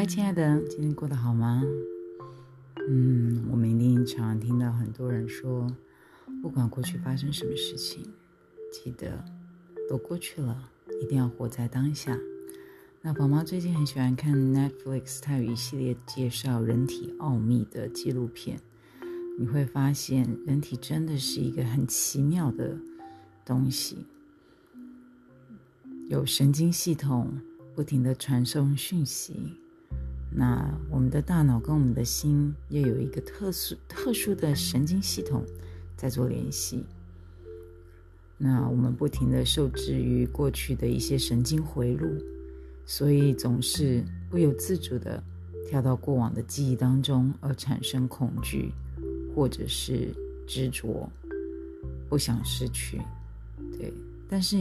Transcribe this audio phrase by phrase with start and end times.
[0.00, 1.62] 嗨，亲爱的，今天过得好吗？
[2.88, 5.70] 嗯，我们一定常听到很多人说，
[6.40, 8.10] 不管过去发生什么事情，
[8.72, 9.22] 记得
[9.90, 10.70] 都过去了，
[11.02, 12.18] 一定要活在当下。
[13.02, 18.58] 那宝妈最近很喜欢看 Netflix，它有一系列介绍人体奥秘的纪录片，
[19.38, 22.74] 你会发现人体真的是一个很奇妙的
[23.44, 24.06] 东西，
[26.08, 27.38] 有神经系统
[27.74, 29.58] 不停的传送讯息。
[30.32, 35.44] 那我们的大脑跟我们的心又有一个特殊特殊的神经系统
[35.96, 36.84] 在做联系。
[38.38, 42.08] 那我们不停的受制于过去的一些神经回路，
[42.86, 45.22] 所以总是不由自主的
[45.68, 48.72] 跳到过往的记忆当中，而产生恐惧，
[49.34, 50.14] 或者是
[50.46, 51.10] 执着，
[52.08, 53.00] 不想失去。
[53.76, 53.92] 对，
[54.28, 54.56] 但是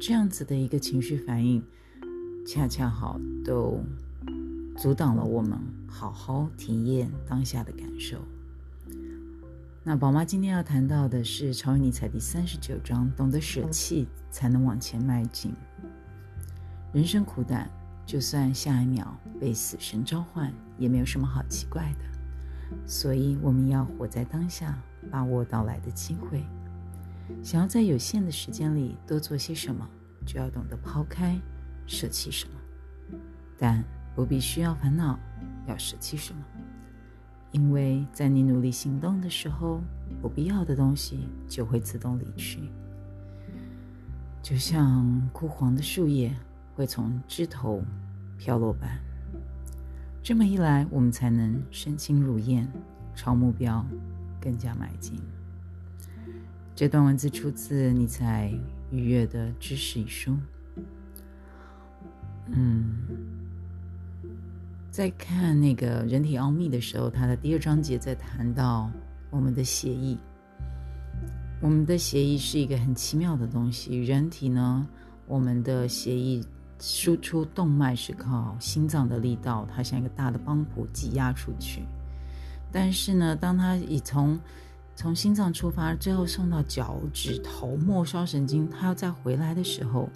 [0.00, 1.62] 这样子的一个情绪反应，
[2.46, 3.78] 恰恰好都。
[4.80, 8.16] 阻挡了我们好好体验当下的感受。
[9.84, 15.52] 那宝妈今天要谈到的是《超越尼采》第三十九章：懂得舍弃，才能往前迈进。
[16.94, 17.70] 人生苦短，
[18.06, 22.78] 就算下一秒被死神召唤，也没有什么好奇怪的。
[22.86, 26.42] 所以，我们要活在当下，把握到来的机会。
[27.42, 29.86] 想要在有限的时间里多做些什么，
[30.24, 31.38] 就要懂得抛开、
[31.86, 32.54] 舍弃什么。
[33.58, 33.84] 但
[34.20, 35.18] 不必需要烦恼，
[35.66, 36.44] 要舍弃什么？
[37.52, 39.80] 因为在你努力行动的时候，
[40.20, 42.60] 不必要的东西就会自动离去。
[44.42, 46.36] 就像枯黄的树叶
[46.74, 47.82] 会从枝头
[48.36, 49.00] 飘落般，
[50.22, 52.68] 这么一来，我们才能身轻如燕，
[53.14, 53.82] 朝目标
[54.38, 55.18] 更加迈进。
[56.74, 58.52] 这段文字出自尼采
[58.94, 60.36] 《愉悦的知识》一书。
[62.48, 63.29] 嗯。
[64.90, 68.90] 在看那个人体奥秘的时候，它的第二章节在谈到
[69.30, 70.18] 我们的血液。
[71.62, 73.96] 我们的血液是一个很奇妙的东西。
[74.02, 74.84] 人体呢，
[75.28, 76.42] 我们的血液
[76.80, 81.82] 输出动脉是靠心脏的力道，它像一个大的帮浦挤压出去。
[82.72, 84.36] 但是呢，当它已从
[84.96, 90.08] 从心脏出发，最后送到脚趾头末梢神经，它要再回来的时候，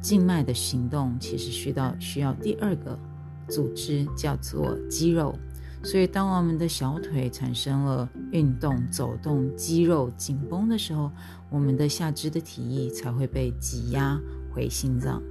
[0.00, 2.98] 静脉的行动其实需要需要第二个。
[3.48, 5.34] 组织叫做肌肉，
[5.82, 11.10] 所以当我们的小腿产生了运动、走动、肌肉紧绷的时候，
[11.50, 14.20] 我们的下肢的体液才会被挤压
[14.52, 15.22] 回心脏。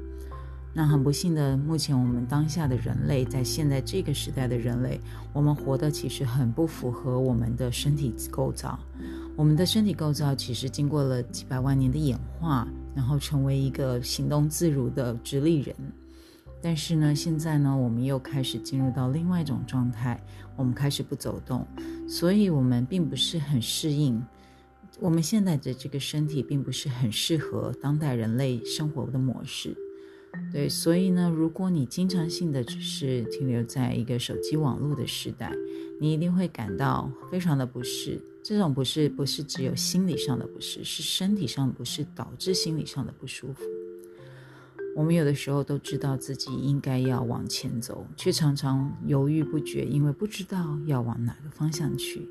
[0.73, 4.99] 那很不幸的，目前我们当下的人类，在现在这个时代的人类，
[5.33, 8.77] 我们活的其实很不符合我们的身体构造。
[9.35, 15.75] 我们的身体构造其实经过了几百万年的演化，然后成为一个行动自如的直立人。
[16.61, 20.21] 但是呢，现在呢，我们又开始进入到另外一种状态，
[20.55, 21.65] 我们开始不走动，
[22.07, 24.21] 所以我们并不是很适应。
[24.99, 29.75] 我们现在的这个身体并不是很适合当代人类生活的模式。
[30.51, 35.51] 对，所以呢，如果你经常性的只是停留在一个手机网络的时代，
[36.01, 38.19] 你一定会感到非常的不适。
[38.43, 43.63] 这种不适不是只有心理上的不适，是身体上的不适导致心理上的不舒服。
[44.97, 52.27] 我们有的时候都知道自己应该要往前走，却常常犹豫不决，因为不知道要往哪个方向去。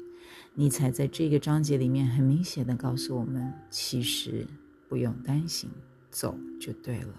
[0.52, 4.44] 尼采在这个章节里面很明显的告诉我们，其实
[4.88, 5.70] 不用担心，
[6.10, 7.14] 走就对了。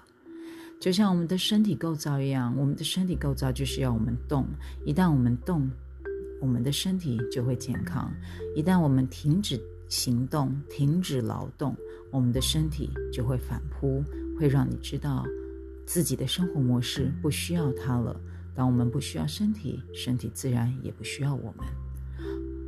[0.82, 4.46] 就像我们的身体构造一样，我们的身体构造就是要我们动，
[4.86, 5.72] 一旦我们动，
[6.42, 8.12] 我们的身体就会健康；
[8.54, 9.58] 一旦我们停止
[9.88, 11.74] 行动、停止劳动，
[12.12, 14.04] 我们的身体就会反扑。
[14.38, 15.26] 会让你知道
[15.86, 18.20] 自己的生活模式不需要它了。
[18.56, 21.66] 当我们不需要身体，身体自然也不需要我们。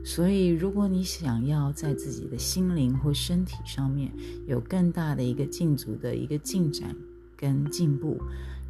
[0.05, 4.11] 所以，如果你想要在自己的心灵或身体上面
[4.47, 6.95] 有更大的一个进足的一个进展
[7.35, 8.17] 跟进步，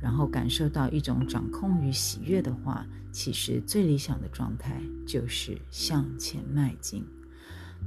[0.01, 7.03] 然后感受到一种掌控与喜悦的话，其实最理想的状态就是向前迈进。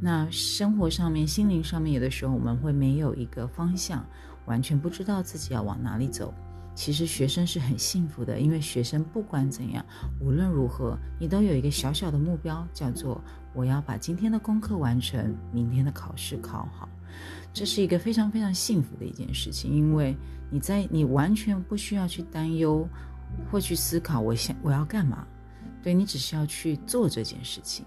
[0.01, 4.07] 那生活上面、心灵上面，有的时候我们会没有一个方向。
[4.47, 6.33] 完全不知道自己要往哪里走。
[6.75, 9.85] 其实学生是很幸福的，因为学生不管怎样，
[10.21, 13.23] 无论如何，你都有一个小小的目标，叫做
[13.53, 16.89] 我要把今天的功课完成，明天的考试考好。
[17.53, 20.17] 这是一个非常非常幸福的一件事情，因为
[20.51, 22.89] 你在你完全不需要去担忧
[23.51, 25.27] 或去思考我想我要干嘛，
[25.83, 27.85] 对你只需要去做这件事情。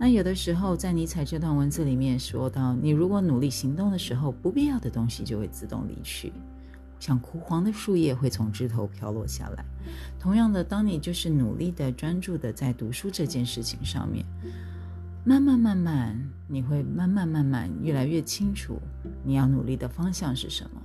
[0.00, 6.32] 那有的时候，在尼采这段文字里面说到，你如果努力行动的时候，不必要的东西就会自动离去。
[7.00, 9.64] 像枯黄的树叶会从枝头飘落下来。
[10.20, 14.24] 同样的，当你就是努力的、专注的在读书这件事情上面，
[15.24, 16.16] 慢慢慢慢，
[16.46, 18.80] 你会慢慢慢慢越来越清楚
[19.24, 20.80] 你要努力的方向是什么。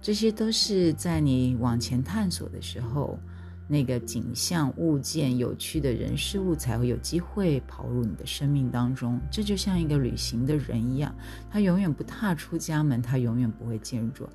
[0.00, 3.18] 这些都是在你往前探索的时候。
[3.68, 9.20] 那个景象、物件、有趣的人事物，才会有机会跑入你的生命当中。
[9.30, 11.12] 这就像一个旅行的人一样，
[11.50, 14.28] 他永远不踏出家门，他永远不会见着、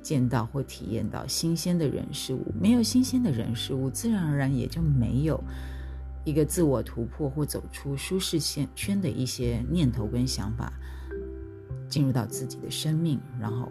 [0.00, 2.46] 见到或体验到新鲜的人事物。
[2.58, 5.38] 没有新鲜的人事物，自然而然也就没有
[6.24, 10.72] 一个自我突破或走出舒适线圈的一些念头跟想法，
[11.90, 13.70] 进入到自己的生命，然后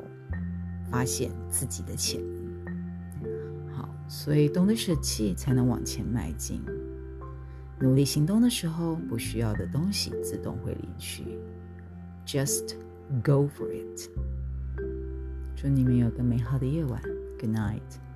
[0.92, 2.22] 发现自己的潜
[3.78, 3.88] 好。
[4.08, 6.62] 所以，懂得舍弃，才能往前迈进。
[7.80, 11.24] 努力行动的时候，不需要的东西自动会离去。
[12.26, 12.76] Just
[13.24, 14.10] go for it。
[15.56, 17.02] 祝你们有个美好的夜晚。
[17.40, 18.07] Good night。